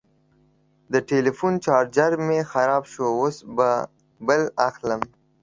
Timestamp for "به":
3.55-3.69